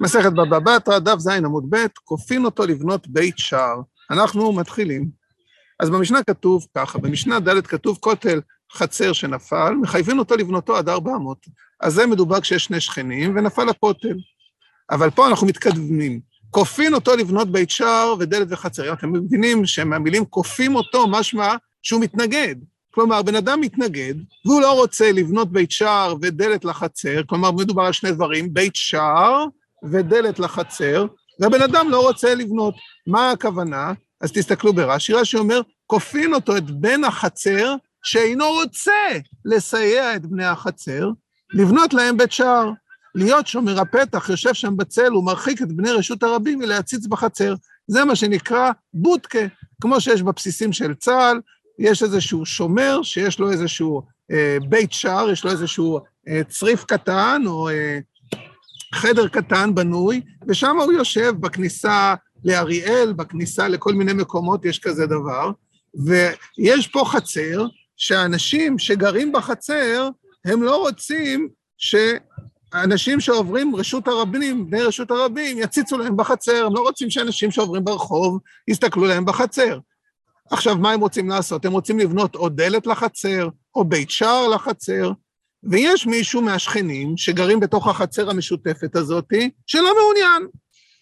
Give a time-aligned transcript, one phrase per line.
[0.00, 3.80] מסכת בבא בתרא, דף ז עמוד ב', כופין אותו לבנות בית שער.
[4.10, 5.08] אנחנו מתחילים.
[5.80, 8.40] אז במשנה כתוב ככה, במשנה ד' כתוב כותל
[8.72, 11.46] חצר שנפל, מחייבים אותו לבנותו עד 400.
[11.80, 14.16] אז זה מדובר כשיש שני שכנים ונפל הכותל.
[14.90, 16.20] אבל פה אנחנו מתקדמים.
[16.50, 18.92] כופין אותו לבנות בית שער ודלת וחצר.
[18.92, 22.54] אתם מבינים שמהמילים כופים אותו, משמע שהוא מתנגד.
[22.90, 24.14] כלומר, בן אדם מתנגד,
[24.44, 29.46] והוא לא רוצה לבנות בית שער ודלת לחצר, כלומר, מדובר על שני דברים, בית שער
[29.90, 31.06] ודלת לחצר,
[31.40, 32.74] והבן אדם לא רוצה לבנות.
[33.06, 33.92] מה הכוונה?
[34.20, 38.92] אז תסתכלו ברש"י, רש"י אומר, כופין אותו את בן החצר, שאינו רוצה
[39.44, 41.10] לסייע את בני החצר,
[41.54, 42.70] לבנות להם בית שער.
[43.14, 47.54] להיות שומר הפתח, יושב שם בצל, ומרחיק את בני רשות הרבים מלהציץ בחצר.
[47.86, 49.38] זה מה שנקרא בודקה,
[49.82, 51.40] כמו שיש בבסיסים של צה"ל,
[51.78, 57.42] יש איזשהו שומר שיש לו איזשהו אה, בית שער, יש לו איזשהו אה, צריף קטן
[57.46, 57.98] או אה,
[58.94, 65.50] חדר קטן בנוי, ושם הוא יושב בכניסה לאריאל, בכניסה לכל מיני מקומות, יש כזה דבר,
[65.94, 70.08] ויש פה חצר, שאנשים שגרים בחצר,
[70.44, 76.80] הם לא רוצים שאנשים שעוברים רשות הרבים, בני רשות הרבים, יציצו להם בחצר, הם לא
[76.80, 79.78] רוצים שאנשים שעוברים ברחוב יסתכלו להם בחצר.
[80.50, 81.64] עכשיו, מה הם רוצים לעשות?
[81.64, 85.12] הם רוצים לבנות או דלת לחצר, או בית שער לחצר,
[85.70, 89.32] ויש מישהו מהשכנים שגרים בתוך החצר המשותפת הזאת,
[89.66, 90.48] שלא מעוניין.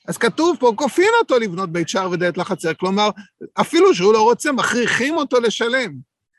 [0.08, 3.10] אז כתוב פה, כופין אותו לבנות בית שער ודלת לחצר, כלומר,
[3.54, 5.92] אפילו שהוא לא רוצה, מכריחים אותו לשלם,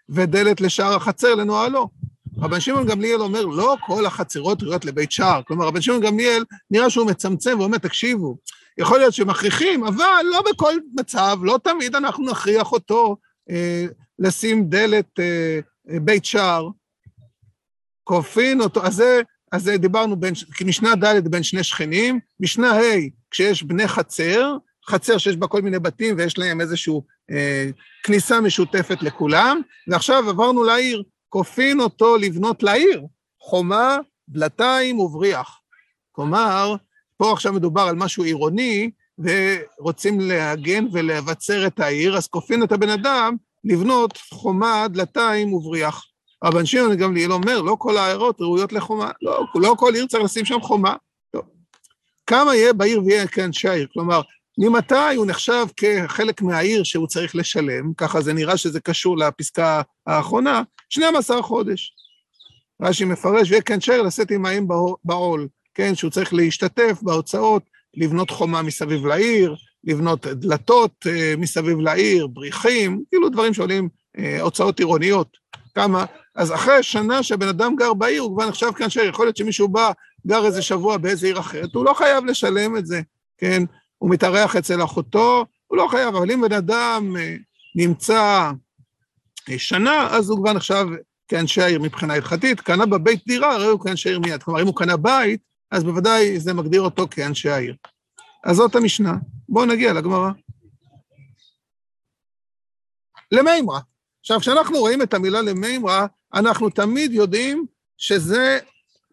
[0.09, 1.89] ודלת לשער החצר לנוהלו.
[2.37, 5.41] רבן שמעון גמליאל אומר, לא כל החצרות ראויות לבית שער.
[5.47, 8.37] כלומר, רבן שמעון גמליאל, נראה שהוא מצמצם ואומר, תקשיבו,
[8.77, 13.17] יכול להיות שמכריחים, אבל לא בכל מצב, לא תמיד אנחנו נכריח אותו
[13.49, 13.85] אה,
[14.19, 15.59] לשים דלת אה,
[15.93, 16.69] אה בית שער.
[18.03, 20.33] כופין אותו, אז זה, אז זה דיברנו בין,
[20.65, 22.81] משנה ד' בין שני שכנים, משנה ה'
[23.31, 24.55] כשיש בני חצר,
[24.89, 26.93] חצר שיש בה כל מיני בתים ויש להם איזושהי
[27.31, 27.69] אה,
[28.03, 33.01] כניסה משותפת לכולם, ועכשיו עברנו לעיר, כופין אותו לבנות לעיר,
[33.39, 33.97] חומה,
[34.29, 35.59] דלתיים ובריח.
[36.11, 36.75] כלומר,
[37.17, 42.89] פה עכשיו מדובר על משהו עירוני, ורוצים להגן ולבצר את העיר, אז כופין את הבן
[42.89, 46.05] אדם לבנות חומה, דלתיים ובריח.
[46.43, 50.45] רבן שמעון גמליאל אומר, לא כל העיירות ראויות לחומה, לא, לא כל עיר צריך לשים
[50.45, 50.95] שם חומה.
[51.33, 51.41] לא.
[52.27, 53.87] כמה יהיה בעיר ויהיה כאנשי העיר?
[53.93, 54.21] כלומר,
[54.57, 60.61] ממתי הוא נחשב כחלק מהעיר שהוא צריך לשלם, ככה זה נראה שזה קשור לפסקה האחרונה,
[60.89, 61.95] 12 חודש.
[62.81, 64.67] רש"י מפרש, כאנשי העיר לשאת עמהם
[65.03, 65.47] בעול.
[65.73, 73.03] כן, שהוא צריך להשתתף בהוצאות, לבנות חומה מסביב לעיר, לבנות דלתות uh, מסביב לעיר, בריחים,
[73.09, 75.27] כאילו דברים שעולים uh, הוצאות עירוניות.
[75.75, 76.05] כמה,
[76.35, 79.91] אז אחרי שנה שבן אדם גר בעיר, הוא כבר נחשב כאנשר, יכול להיות שמישהו בא,
[80.27, 83.01] גר איזה שבוע באיזה עיר אחרת, הוא לא חייב לשלם את זה,
[83.37, 83.63] כן?
[83.97, 87.41] הוא מתארח אצל אחותו, הוא לא חייב, אבל אם בן אדם uh,
[87.75, 88.51] נמצא
[89.57, 90.85] שנה, אז הוא כבר נחשב
[91.27, 94.43] כאנשי העיר מבחינה הלכתית, קנה בבית דירה, הרי הוא כאנשי העיר מיד.
[94.43, 95.41] כלומר, אם הוא קנה בית,
[95.71, 97.75] אז בוודאי זה מגדיר אותו כאנשי העיר.
[98.43, 99.13] אז זאת המשנה.
[99.49, 100.29] בואו נגיע לגמרא.
[103.31, 103.79] למימרא.
[104.19, 107.65] עכשיו, כשאנחנו רואים את המילה למימרא, אנחנו תמיד יודעים
[107.97, 108.59] שזה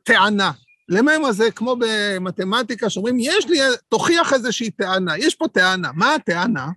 [0.02, 0.50] טענה.
[0.88, 3.58] למימרא זה כמו במתמטיקה, שאומרים, יש לי,
[3.88, 5.18] תוכיח איזושהי טענה.
[5.18, 5.90] יש פה טענה.
[5.94, 6.68] מה הטענה?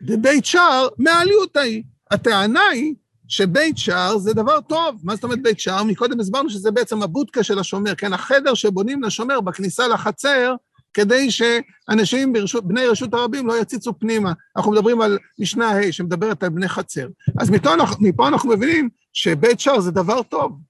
[0.00, 1.82] בבית שער מעליותא היא.
[2.10, 2.94] הטענה היא
[3.28, 5.00] שבית שער זה דבר טוב.
[5.02, 5.82] מה זאת אומרת בית שער?
[5.82, 8.12] מקודם הסברנו שזה בעצם הבודקה של השומר, כן?
[8.12, 10.54] החדר שבונים לשומר בכניסה לחצר,
[10.94, 14.32] כדי שאנשים, ברשות, בני רשות הרבים לא יציצו פנימה.
[14.56, 17.08] אנחנו מדברים על משנה ה' שמדברת על בני חצר.
[17.38, 20.60] אז מפה אנחנו, מפה אנחנו מבינים שבית שער זה דבר טוב,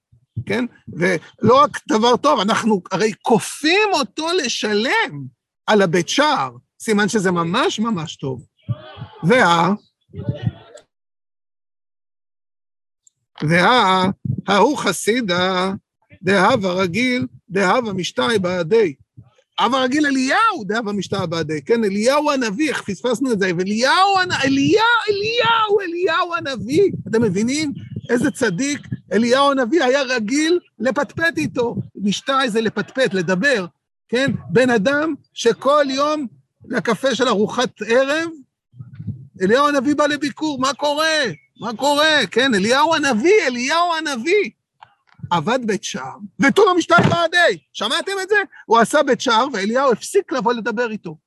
[0.45, 0.65] כן?
[0.93, 5.23] ולא רק דבר טוב, אנחנו הרי כופים אותו לשלם
[5.67, 6.51] על הבית שער,
[6.81, 8.45] סימן שזה ממש ממש טוב.
[9.23, 9.73] וה...
[13.41, 15.71] וההוא חסידה,
[16.21, 18.93] דהבה רגיל, דהבה משתאי בעדי.
[19.59, 24.83] אבא רגיל אליהו, דהבה משתאי בעדי, כן, אליהו הנביא, איך פספסנו את זה, אליהו, אליהו,
[25.09, 27.73] אליהו, אליהו הנביא, אתם מבינים?
[28.09, 28.79] איזה צדיק,
[29.13, 31.75] אליהו הנביא היה רגיל לפטפט איתו.
[31.95, 33.65] משתאי זה לפטפט, לדבר,
[34.09, 34.31] כן?
[34.49, 36.27] בן אדם שכל יום
[36.65, 38.29] לקפה של ארוחת ערב,
[39.41, 41.23] אליהו הנביא בא לביקור, מה קורה?
[41.59, 42.19] מה קורה?
[42.31, 44.49] כן, אליהו הנביא, אליהו הנביא.
[45.31, 46.17] עבד בית שער,
[46.65, 47.57] לא משתיים בעדי.
[47.73, 48.35] שמעתם את זה?
[48.65, 51.17] הוא עשה בית שער, ואליהו הפסיק לבוא לדבר איתו.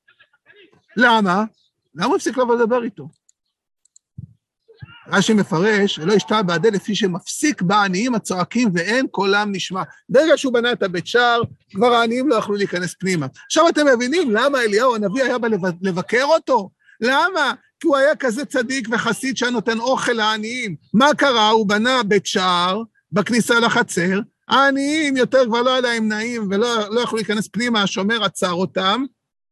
[0.97, 1.43] למה?
[1.95, 3.07] למה הוא הפסיק לבוא לדבר איתו?
[5.07, 9.83] רש"י מפרש, ולא ישתע בעדי לפי שמפסיק בעניים הצועקים ואין קולם נשמע.
[10.09, 11.41] ברגע שהוא בנה את הבית שער,
[11.71, 13.27] כבר העניים לא יכלו להיכנס פנימה.
[13.45, 15.47] עכשיו אתם מבינים למה אליהו הנביא היה בא
[15.81, 16.69] לבקר אותו?
[17.01, 17.53] למה?
[17.79, 20.75] כי הוא היה כזה צדיק וחסיד שהיה נותן אוכל לעניים.
[20.93, 21.49] מה קרה?
[21.49, 27.01] הוא בנה בית שער בכניסה לחצר, העניים יותר כבר לא היה להם נעים ולא לא
[27.01, 29.05] יכלו להיכנס פנימה, השומר עצר אותם,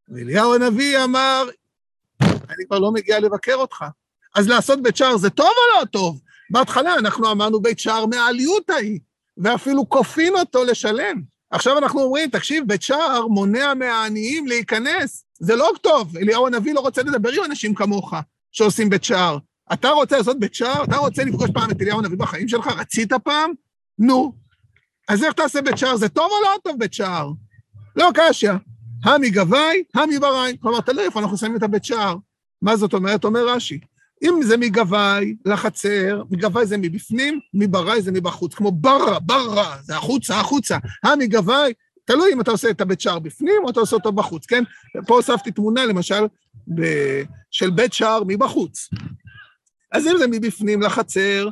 [0.08, 1.44] ואליהו הנביא אמר,
[2.22, 3.84] אני כבר לא מגיע לבקר אותך.
[4.34, 6.20] אז לעשות בית שער זה טוב או לא טוב?
[6.50, 8.98] בהתחלה אנחנו אמרנו בית שער מעליות ההיא,
[9.38, 11.22] ואפילו כופין אותו לשלם.
[11.50, 15.24] עכשיו אנחנו אומרים, תקשיב, בית שער מונע מהעניים להיכנס.
[15.40, 18.14] זה לא טוב, אליהו הנביא לא רוצה לדבר עם אנשים כמוך
[18.52, 19.38] שעושים בית שער.
[19.72, 20.84] אתה רוצה לעשות בית שער?
[20.84, 22.66] אתה רוצה לפגוש פעם את אליהו הנביא בחיים שלך?
[22.66, 23.52] רצית פעם?
[23.98, 24.32] נו.
[25.08, 25.96] אז איך תעשה בית שער?
[25.96, 27.30] זה טוב או לא טוב בית שער?
[27.96, 28.52] לא קשיא.
[29.04, 30.56] המי גבאי, המי בראי.
[30.60, 32.16] כלומר, תלוי איפה אנחנו שמים את הבית שער.
[32.62, 33.24] מה זאת אומרת?
[33.24, 33.80] אומר רש"י.
[34.22, 40.40] אם זה מגבאי לחצר, מגבאי זה מבפנים, מבראי זה מבחוץ, כמו ברא, ברא, זה החוצה,
[40.40, 40.78] החוצה.
[41.04, 41.72] המגבאי,
[42.04, 44.64] תלוי אם אתה עושה את הבית שער בפנים או אתה עושה אותו בחוץ, כן?
[45.06, 46.24] פה הוספתי תמונה, למשל,
[46.74, 46.82] ב...
[47.50, 48.88] של בית שער מבחוץ.
[49.92, 51.48] אז אם זה מבפנים לחצר,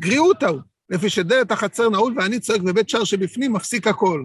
[0.00, 4.24] גריעותא הוא, לפי שדלת החצר נעול ואני צועק בבית שער שבפנים, מפסיק הכל.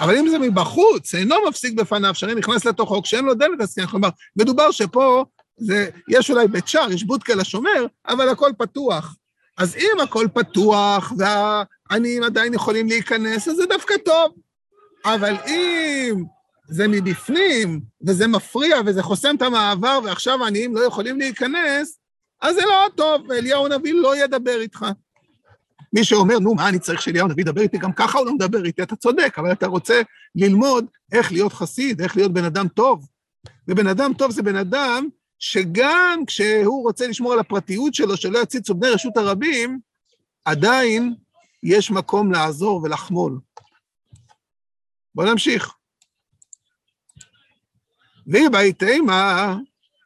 [0.00, 3.86] אבל אם זה מבחוץ, אינו מפסיק בפניו, שהרי נכנס לתוכו, כשאין לו דלת, אז כן,
[3.86, 5.24] כלומר, מדובר שפה,
[5.56, 9.16] זה, יש אולי בית שער, יש בודקה לשומר, אבל הכל פתוח.
[9.58, 14.32] אז אם הכל פתוח והעניים עדיין יכולים להיכנס, אז זה דווקא טוב.
[15.04, 16.24] אבל אם
[16.68, 21.98] זה מבפנים, וזה מפריע, וזה חוסם את המעבר, ועכשיו העניים לא יכולים להיכנס,
[22.42, 24.86] אז זה לא טוב, ואליהו הנביא לא ידבר איתך.
[25.92, 27.78] מי שאומר, נו, מה אני צריך שאליהו הנביא ידבר איתי?
[27.78, 30.02] גם ככה הוא לא מדבר איתי, אתה צודק, אבל אתה רוצה
[30.34, 33.06] ללמוד איך להיות חסיד, איך להיות בן אדם טוב.
[33.68, 35.08] ובן אדם טוב זה בן אדם
[35.38, 39.78] שגם כשהוא רוצה לשמור על הפרטיות שלו, שלא יציצו בני רשות הרבים,
[40.44, 41.14] עדיין
[41.62, 43.38] יש מקום לעזור ולחמול.
[45.14, 45.74] בואו נמשיך.
[48.26, 49.56] והיא בהתאמה,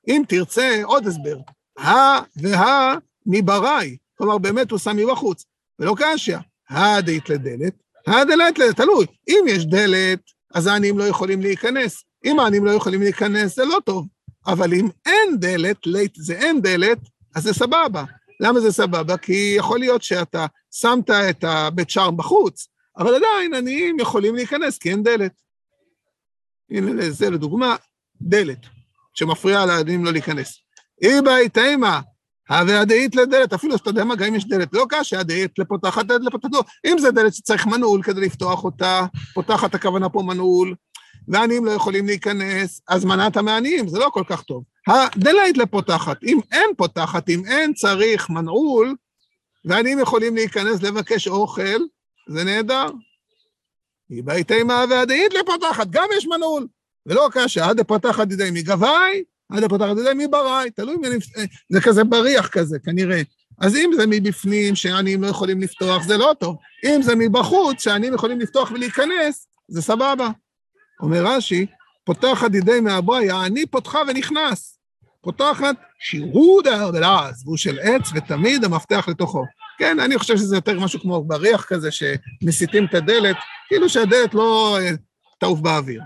[0.08, 1.36] אם תרצה עוד הסבר,
[1.78, 2.94] הא והא
[3.26, 5.44] מבראי, כלומר באמת הוא שם מבחוץ,
[5.78, 6.36] ולא קשיא,
[6.68, 7.74] הא דאית לדלת,
[8.06, 10.20] הא דלת לדלת, תלוי, אם יש דלת,
[10.54, 14.06] אז העניים לא יכולים להיכנס, אם העניים לא יכולים להיכנס, זה לא טוב,
[14.46, 16.98] אבל אם אין דלת, לית זה אין דלת,
[17.34, 18.04] אז זה סבבה.
[18.40, 19.16] למה זה סבבה?
[19.16, 24.90] כי יכול להיות שאתה שמת את הבית שער בחוץ, אבל עדיין עניים יכולים להיכנס כי
[24.90, 25.32] אין דלת.
[26.70, 27.76] הנה זה לדוגמה,
[28.22, 28.66] דלת,
[29.14, 30.58] שמפריעה לעניים לא להיכנס.
[31.02, 32.00] איבא איתימה,
[32.48, 36.06] הווה הדאית לדלת, אפילו שאתה יודע מה, גם אם יש דלת, לא קשה, הדאית לפותחת
[36.06, 36.62] דלת לפותחת, לא.
[36.86, 40.74] אם זה דלת שצריך מנעול כדי לפתוח אותה, פותחת הכוונה פה מנעול,
[41.28, 44.64] ועניים לא יכולים להיכנס, אז מנעת מעניים, זה לא כל כך טוב.
[44.86, 48.94] הדלת לפותחת, אם אין פותחת, אם אין צריך מנעול,
[49.64, 51.80] ועניים יכולים להיכנס לבקש אוכל,
[52.28, 52.86] זה נהדר.
[54.08, 56.66] היא בהתאמה והדאית לפותחת, גם יש מנעול.
[57.06, 61.08] ולא קשה, עד לפותחת ידי מגבאי, עד לפותחת ידי מבראי, תלוי מי...
[61.70, 63.22] זה כזה בריח כזה, כנראה.
[63.60, 66.56] אז אם זה מבפנים, שעניים לא יכולים לפתוח, זה לא טוב.
[66.84, 70.28] אם זה מבחוץ, שעניים יכולים לפתוח ולהיכנס, זה סבבה.
[71.02, 71.66] אומר רש"י,
[72.04, 74.80] פותחת ידי מהבואי, העני פותחה ונכנס.
[75.22, 79.44] פותחת שירות הארדלז, והוא של עץ ותמיד המפתח לתוכו.
[79.78, 83.36] כן, אני חושב שזה יותר משהו כמו בריח כזה, שמסיטים את הדלת,
[83.68, 84.90] כאילו שהדלת לא אה,
[85.38, 86.02] תעוף באוויר.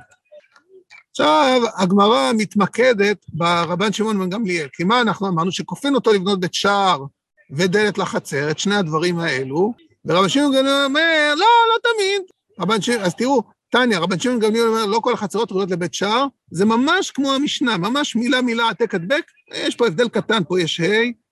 [1.10, 5.52] עכשיו, הגמרא מתמקדת ברבן שמעון בן גמליאל, כי מה אנחנו אמרנו?
[5.52, 7.04] שכופין אותו לבנות בית שער
[7.50, 9.72] ודלת לחצר, את שני הדברים האלו,
[10.04, 12.22] ורבן שמעון גמליאל אומר, לא, לא תמיד.
[12.60, 13.42] רבן שמעון, אז תראו,
[13.74, 17.76] טניה, רבן שמעון גמליאל אומר, לא כל החצרות ראויות לבית שער, זה ממש כמו המשנה,
[17.76, 20.84] ממש מילה מילה העתק הדבק, יש פה הבדל קטן, פה יש ה'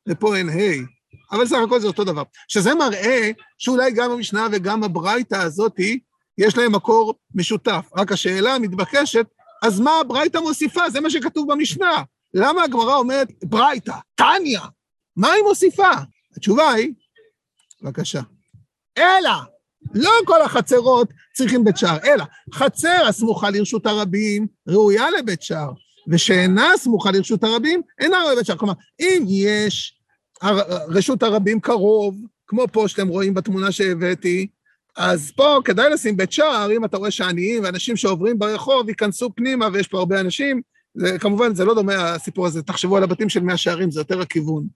[0.09, 2.23] ופה אין ה', אבל סך הכל זה אותו דבר.
[2.49, 5.99] שזה מראה שאולי גם המשנה וגם הברייתא הזאתי,
[6.39, 7.87] יש להם מקור משותף.
[7.97, 9.27] רק השאלה המתבקשת,
[9.63, 10.91] אז מה הברייתא מוסיפה?
[10.91, 12.03] זה מה שכתוב במשנה.
[12.35, 14.63] למה הגמרא אומרת ברייתא, טניה?
[15.17, 15.91] מה היא מוסיפה?
[16.37, 16.93] התשובה היא,
[17.83, 18.21] בבקשה,
[18.99, 19.31] אלא,
[19.95, 25.73] לא כל החצרות צריכים בית שער, אלא חצר הסמוכה לרשות הרבים ראויה לבית שער,
[26.09, 28.57] ושאינה סמוכה לרשות הרבים אינה ראויה לבית שער.
[28.57, 29.99] כלומר, אם יש
[30.89, 34.47] רשות הרבים קרוב, כמו פה שאתם רואים בתמונה שהבאתי,
[34.97, 39.69] אז פה כדאי לשים בית שער, אם אתה רואה שעניים ואנשים שעוברים ברחוב ייכנסו פנימה
[39.73, 40.61] ויש פה הרבה אנשים,
[40.95, 44.21] זה, כמובן זה לא דומה הסיפור הזה, תחשבו על הבתים של מאה שערים, זה יותר
[44.21, 44.67] הכיוון.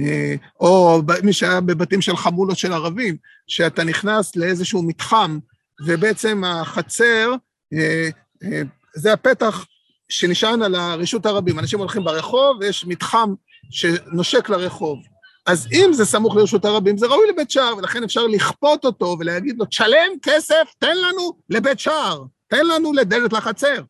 [0.00, 5.38] אה, או מי שהיה בבתים של חמולות של ערבים, שאתה נכנס לאיזשהו מתחם,
[5.86, 7.32] ובעצם החצר,
[7.72, 8.08] אה,
[8.44, 8.62] אה,
[8.94, 9.66] זה הפתח
[10.08, 11.58] שנשען על הרשות הרבים.
[11.58, 13.34] אנשים הולכים ברחוב ויש מתחם
[13.70, 14.98] שנושק לרחוב.
[15.46, 19.58] אז אם זה סמוך לרשות הרבים, זה ראוי לבית שער, ולכן אפשר לכפות אותו ולהגיד
[19.58, 23.82] לו, תשלם כסף, תן לנו לבית שער, תן לנו לדלת לחצר.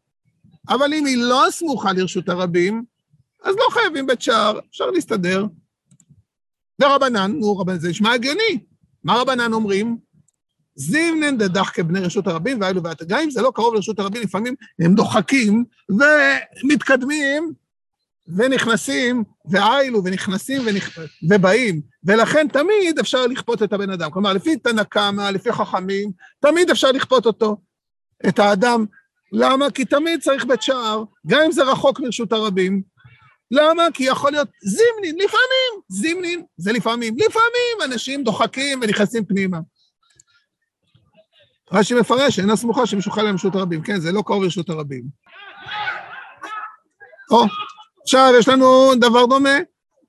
[0.68, 2.84] אבל אם היא לא סמוכה לרשות הרבים,
[3.44, 5.46] אז לא חייבים בית שער, אפשר להסתדר.
[6.82, 8.58] ורבנן, נו, רבנן, זה נשמע הגיוני.
[9.04, 9.98] מה רבנן אומרים?
[10.76, 13.12] זימנן דדח כבני רשות הרבים ואלו ואת.
[13.12, 17.52] אם זה לא קרוב לרשות הרבים, לפעמים הם דוחקים ומתקדמים
[18.28, 20.98] ונכנסים, ואיילו, ונכנסים ונכ...
[21.30, 21.80] ובאים.
[22.04, 24.10] ולכן תמיד אפשר לכפות את הבן אדם.
[24.10, 27.56] כלומר, לפי תנא קמא, לפי חכמים, תמיד אפשר לכפות אותו,
[28.28, 28.84] את האדם.
[29.32, 29.70] למה?
[29.70, 32.82] כי תמיד צריך בית שער, גם אם זה רחוק מרשות הרבים.
[33.54, 33.82] למה?
[33.94, 39.58] כי יכול להיות זימנין, לפעמים, זימנין זה לפעמים, לפעמים אנשים דוחקים ונכנסים פנימה.
[41.72, 45.04] רש"י מפרש, אינה סמוכה שמשוכה להם רשות הרבים, כן, זה לא קרוב לרשות הרבים.
[47.30, 47.44] או,
[48.02, 49.58] עכשיו יש לנו דבר דומה,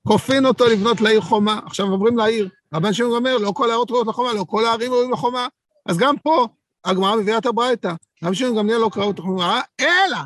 [0.06, 2.48] כופין אותו לבנות לעיר חומה, עכשיו עוברים לעיר.
[2.74, 5.48] רבן שמעון אומר, לא כל הערות ראויות לחומה, לא כל הערים ראויים לחומה.
[5.86, 6.46] אז גם פה,
[6.84, 7.92] הגמרא מביאה את הברייתא.
[8.24, 10.18] רבן שמעון גמליאל לא קראו את החומה, אלא,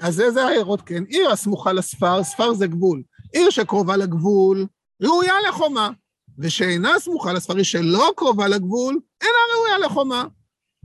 [0.00, 1.04] אז איזה הערות כן?
[1.04, 3.02] עיר הסמוכה לספר, ספר זה גבול.
[3.32, 4.66] עיר שקרובה לגבול,
[5.02, 5.90] ראויה לחומה.
[6.38, 10.24] ושאינה סמוכה לספר, היא שלא קרובה לגבול, אינה ראויה לחומה.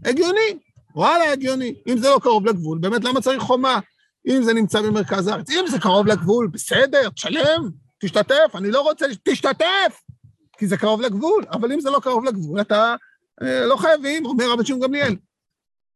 [0.05, 0.59] הגיוני,
[0.95, 1.75] וואלה, הגיוני.
[1.87, 3.79] אם זה לא קרוב לגבול, באמת למה צריך חומה?
[4.27, 7.69] אם זה נמצא במרכז הארץ, אם זה קרוב לגבול, בסדר, תשלם,
[8.03, 10.01] תשתתף, אני לא רוצה, תשתתף,
[10.57, 12.95] כי זה קרוב לגבול, אבל אם זה לא קרוב לגבול, אתה
[13.41, 15.15] אה, לא חייבים, אומר רבי שמעון גמליאל.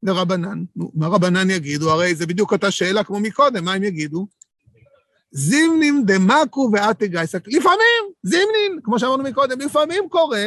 [0.04, 1.92] ורבנן, נו, מה רבנן יגידו?
[1.92, 4.28] הרי זה בדיוק אותה שאלה כמו מקודם, מה הם יגידו?
[5.32, 7.48] זימנים דמקו ואתי גייסק.
[7.48, 10.46] לפעמים, זימנין, כמו שאמרנו מקודם, לפעמים קורה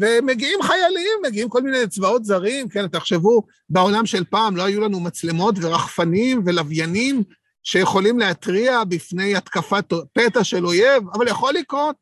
[0.00, 5.00] ומגיעים חיילים, מגיעים כל מיני צבאות זרים, כן, תחשבו, בעולם של פעם לא היו לנו
[5.00, 7.22] מצלמות ורחפנים ולוויינים
[7.62, 11.96] שיכולים להתריע בפני התקפת פתע של אויב, אבל יכול לקרות.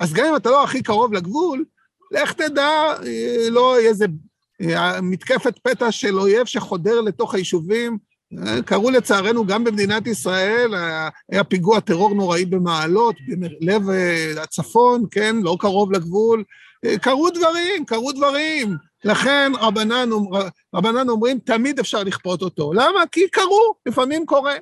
[0.00, 1.64] אז גם אם אתה לא הכי קרוב לגבול,
[2.10, 2.68] לך תדע,
[3.06, 4.06] אה, לא איזה
[5.02, 7.98] מתקפת פתע של אויב שחודר לתוך היישובים,
[8.64, 10.74] קרו לצערנו גם במדינת ישראל,
[11.32, 13.16] היה פיגוע טרור נוראי במעלות,
[13.60, 16.44] בלב אה, הצפון, כן, לא קרוב לגבול.
[16.84, 18.76] אה, קרו דברים, קרו דברים.
[19.04, 20.08] לכן רבנן,
[20.74, 22.72] רבנן אומרים, תמיד אפשר לכפות אותו.
[22.72, 23.06] למה?
[23.12, 24.54] כי קרו, לפעמים קורה.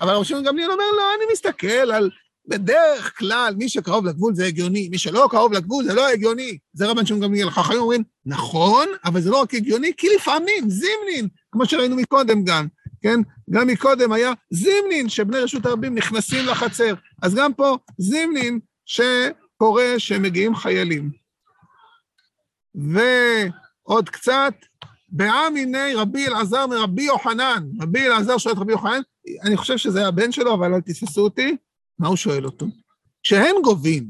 [0.00, 2.10] אבל רבי גמליאל אומר, לא, אני מסתכל על...
[2.46, 6.58] בדרך כלל, מי שקרוב לגבול זה הגיוני, מי שלא קרוב לגבול זה לא הגיוני.
[6.72, 7.50] זה רבן שמעון גמליאל.
[7.50, 12.66] חכמים אומרים, נכון, אבל זה לא רק הגיוני, כי לפעמים, זימנין, כמו שראינו מקודם גם.
[13.02, 13.20] כן?
[13.50, 16.94] גם מקודם היה זימנין, שבני רשות הרבים נכנסים לחצר.
[17.22, 21.10] אז גם פה זימנין שקורה שמגיעים חיילים.
[22.74, 24.54] ועוד קצת,
[25.08, 27.64] בעמיני רבי אלעזר מרבי יוחנן.
[27.80, 29.00] רבי אלעזר שואל את רבי יוחנן,
[29.42, 31.56] אני חושב שזה הבן שלו, אבל אל תתפסו אותי.
[31.98, 32.66] מה הוא שואל אותו?
[33.22, 34.08] כשהם גובים,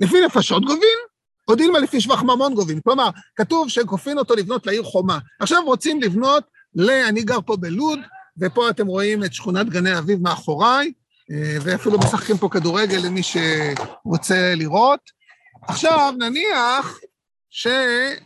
[0.00, 0.98] לפי נפשות גובים,
[1.48, 2.80] או דילמה לפי שבח ממון גובים.
[2.80, 5.18] כלומר, כתוב שכופין אותו לבנות לעיר חומה.
[5.40, 6.90] עכשיו רוצים לבנות ל...
[6.90, 7.98] אני גר פה בלוד,
[8.40, 10.92] ופה אתם רואים את שכונת גני אביב מאחוריי,
[11.30, 15.00] אה, ואפילו משחקים פה כדורגל למי שרוצה לראות.
[15.62, 16.98] עכשיו, נניח
[17.50, 18.24] שצריך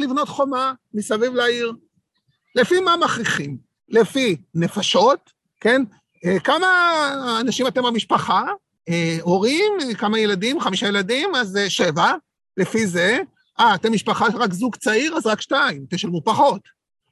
[0.00, 1.72] אה, לבנות חומה מסביב לעיר.
[2.54, 3.56] לפי מה מכריחים?
[3.88, 5.82] לפי נפשות, כן?
[6.24, 6.66] אה, כמה
[7.40, 8.44] אנשים אתם במשפחה?
[9.20, 10.60] הורים, כמה ילדים?
[10.60, 11.34] חמישה ילדים?
[11.34, 12.12] אז שבע.
[12.56, 13.18] לפי זה,
[13.60, 16.60] אה, אתם משפחה רק זוג צעיר, אז רק שתיים, תשלמו פחות.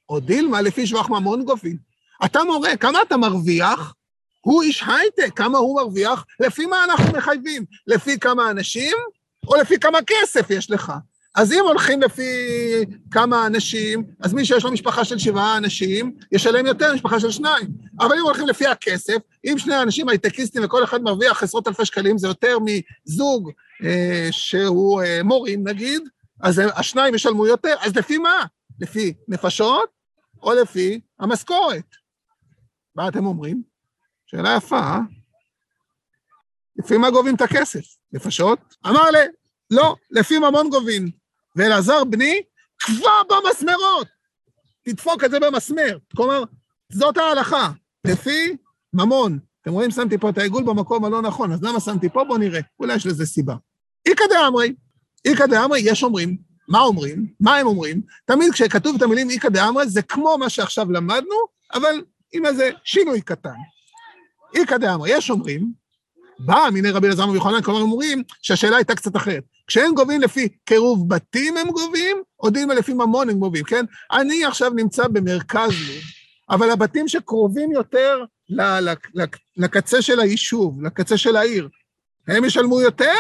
[0.09, 1.77] או דילמה לפי שבח ממון גובים.
[2.25, 3.95] אתה מורה, כמה אתה מרוויח?
[4.41, 6.25] הוא איש הייטק, כמה הוא מרוויח?
[6.41, 7.65] לפי מה אנחנו מחייבים?
[7.87, 8.97] לפי כמה אנשים
[9.49, 10.93] או לפי כמה כסף יש לך?
[11.41, 12.31] אז אם הולכים לפי
[13.11, 17.69] כמה אנשים, אז מי שיש לו משפחה של שבעה אנשים, ישלם יותר משפחה של שניים.
[18.01, 22.19] אבל אם הולכים לפי הכסף, אם שני אנשים הייטקיסטים וכל אחד מרוויח עשרות אלפי שקלים,
[22.19, 23.51] זה יותר מזוג
[23.85, 26.03] אה, שהוא אה, מורים נגיד,
[26.41, 28.45] אז השניים ישלמו יותר, אז לפי מה?
[28.81, 29.89] לפי נפשות
[30.43, 31.97] או לפי המשכורת.
[32.97, 33.63] מה אתם אומרים?
[34.27, 34.99] שאלה יפה, אה?
[36.77, 37.85] לפי מה גובים את הכסף?
[38.13, 38.59] נפשות?
[38.87, 39.19] אמר לי,
[39.71, 41.20] לא, לפי ממון גובים.
[41.57, 42.43] ואלעזר בני,
[42.79, 44.07] כבר במסמרות.
[44.85, 45.99] תדפוק את זה במסמר.
[46.17, 46.45] כלומר,
[46.93, 47.71] זאת ההלכה,
[48.07, 48.57] לפי
[48.93, 49.39] ממון.
[49.63, 52.25] אתם רואים, שמתי פה את העיגול במקום הלא נכון, אז למה שמתי פה?
[52.25, 53.55] בואו נראה, אולי יש לזה סיבה.
[54.07, 54.75] איכא דאמרי,
[55.25, 56.37] איכא דאמרי, יש אומרים,
[56.69, 57.27] מה אומרים?
[57.41, 58.03] מה הם אומרים?
[58.25, 61.35] תמיד כשכתוב את המילים איכא דאמרי, זה כמו מה שעכשיו למדנו,
[61.75, 62.03] אבל
[62.33, 63.57] עם איזה שינוי קטן.
[64.55, 65.73] איכא דאמרי, יש אומרים,
[66.39, 69.45] בא מיני רבי אלעזר ויוחנן, כלומר אומרים שהשאלה הייתה קצת אחרת.
[69.71, 73.85] כשהם גובים לפי קירוב בתים הם גובים, או דין לפי ממון הם גובים, כן?
[74.13, 76.03] אני עכשיו נמצא במרכז לוד,
[76.51, 78.25] אבל הבתים שקרובים יותר
[79.57, 81.69] לקצה של היישוב, לקצה של העיר,
[82.29, 83.15] הם ישלמו יותר,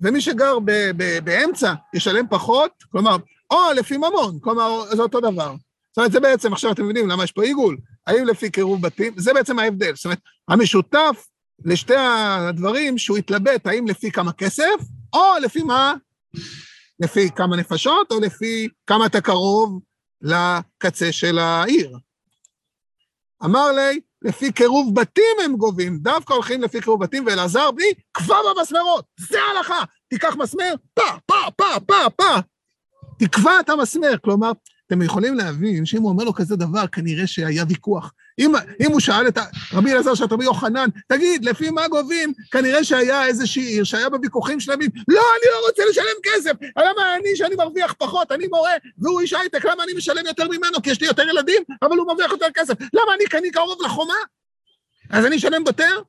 [0.00, 3.16] ומי שגר ב- ב- באמצע ישלם פחות, כלומר,
[3.50, 5.54] או לפי ממון, כלומר, זה אותו דבר.
[5.88, 7.76] זאת אומרת, זה בעצם, עכשיו אתם מבינים למה יש פה עיגול,
[8.06, 9.94] האם לפי קירוב בתים, זה בעצם ההבדל.
[9.94, 11.26] זאת אומרת, המשותף
[11.64, 14.74] לשתי הדברים, שהוא יתלבט האם לפי כמה כסף,
[15.12, 15.94] או לפי מה?
[17.00, 19.80] לפי כמה נפשות, או לפי כמה אתה קרוב
[20.22, 21.98] לקצה של העיר.
[23.44, 28.40] אמר לי, לפי קירוב בתים הם גובים, דווקא הולכים לפי קירוב בתים, ואלעזר בני, כבר
[28.56, 32.34] במסמרות, זה ההלכה, תיקח מסמר, פה, פה, פה, פה, פה,
[33.18, 34.52] תקבע את המסמר, כלומר,
[34.86, 38.12] אתם יכולים להבין שאם הוא אומר לו כזה דבר, כנראה שהיה ויכוח.
[38.38, 39.38] אם, אם הוא שאל את
[39.72, 42.32] רבי אלעזר שאת רבי יוחנן, תגיד, לפי מה גובים?
[42.50, 47.36] כנראה שהיה איזושהי עיר שהיה בוויכוחים שלמים, לא, אני לא רוצה לשלם כסף, למה אני,
[47.36, 50.82] שאני מרוויח פחות, אני מורה, והוא איש הייטק, למה אני משלם יותר ממנו?
[50.82, 52.74] כי יש לי יותר ילדים, אבל הוא מרוויח יותר כסף.
[52.80, 54.14] למה אני, כי קרוב לחומה?
[55.10, 56.00] אז אני אשלם יותר?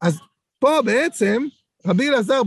[0.00, 0.18] אז
[0.58, 1.46] פה בעצם,
[1.86, 2.40] רבי אלעזר,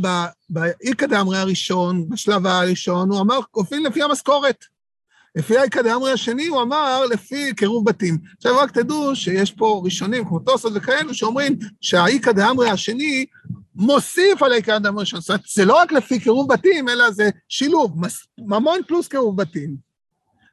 [0.50, 4.66] באיכא דאמרי הראשון, בשלב הראשון, הוא אמר, כופין לפי המשכורת.
[5.36, 8.18] לפי האיכא דאמרי השני, הוא אמר לפי קירוב בתים.
[8.38, 13.26] עכשיו רק תדעו שיש פה ראשונים, כמו טוסות וכאלו, שאומרים שהאיכא דאמרי השני
[13.76, 15.22] מוסיף על האיכא דאמרי הראשון.
[15.22, 17.96] זאת אומרת, זה לא רק לפי קירוב בתים, אלא זה שילוב,
[18.38, 19.94] ממון פלוס קירוב בתים.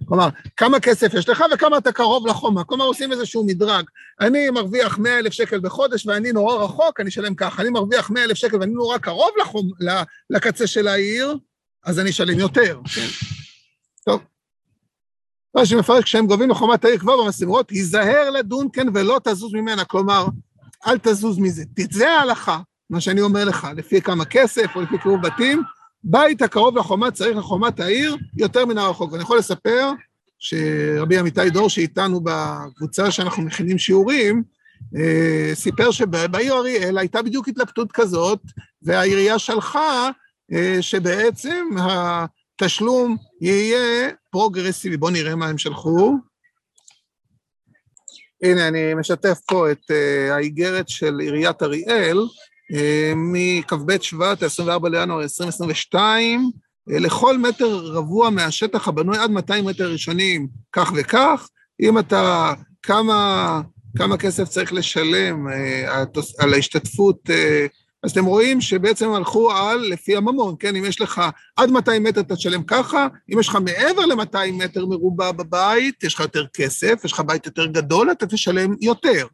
[0.04, 2.64] כלומר, כמה כסף יש לך וכמה אתה קרוב לחומה.
[2.64, 3.84] כלומר, עושים איזשהו מדרג.
[4.20, 7.62] אני מרוויח 100 אלף שקל בחודש ואני נורא רחוק, אני אשלם ככה.
[7.62, 9.70] אני מרוויח 100 אלף שקל ואני נורא קרוב לחום,
[10.30, 11.37] לקצה של העיר,
[11.84, 12.80] אז אני אשלם יותר.
[12.94, 13.06] כן.
[14.04, 14.20] טוב.
[15.57, 19.85] רש"י מפרש, כשהם גובים לחומת העיר כבר במסמרות, היזהר לדון כן ולא תזוז ממנה.
[19.85, 20.26] כלומר,
[20.87, 21.64] אל תזוז מזה.
[21.75, 25.62] תצא ההלכה, מה שאני אומר לך, לפי כמה כסף או לפי קירוב בתים,
[26.04, 29.12] בית הקרוב לחומה צריך לחומת העיר יותר מן הרחוק.
[29.12, 29.90] ואני יכול לספר
[30.38, 34.42] שרבי עמיתי דור, שאיתנו בקבוצה שאנחנו מכינים שיעורים,
[34.97, 38.40] אה, סיפר שבעיר אריאל הייתה בדיוק התלבטות כזאת,
[38.83, 40.11] והעירייה שלחה
[40.52, 41.66] אה, שבעצם
[42.62, 44.96] התשלום יהיה פרוגרסיבי.
[44.96, 46.14] בואו נראה מה הם שלחו.
[48.42, 52.18] הנה, אני משתף פה את אה, האיגרת של עיריית אריאל,
[53.16, 56.50] מכ"ב שבט, 24 לינואר 2022,
[56.86, 61.49] לכל מטר רבוע מהשטח הבנוי עד 200 מטר ראשונים, כך וכך.
[61.80, 63.60] אם אתה, כמה,
[63.96, 66.04] כמה כסף צריך לשלם אה,
[66.38, 67.66] על ההשתתפות, אה,
[68.02, 70.76] אז אתם רואים שבעצם הלכו על לפי הממון, כן?
[70.76, 71.23] אם יש לך
[71.56, 76.15] עד 200 מטר אתה תשלם ככה, אם יש לך מעבר ל-200 מטר מרובע בבית, יש
[76.15, 79.26] לך יותר כסף, יש לך בית יותר גדול, אתה תשלם יותר.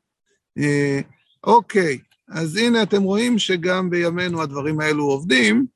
[0.59, 1.01] אה,
[1.45, 1.99] אוקיי.
[2.29, 5.67] אז הנה אתם רואים שגם בימינו הדברים האלו עובדים.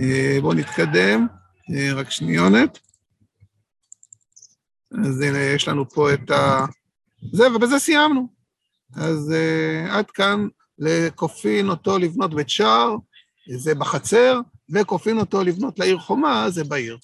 [0.00, 1.26] אה, בואו נתקדם,
[1.74, 2.78] אה, רק שניונת.
[5.04, 6.64] אז הנה, יש לנו פה את ה...
[7.32, 8.40] זה, ובזה סיימנו.
[8.96, 10.48] אז uh, עד כאן
[10.80, 12.96] לכופין אותו לבנות בית שער,
[13.56, 14.40] זה בחצר,
[14.74, 16.98] וכופין אותו לבנות לעיר חומה, זה בעיר.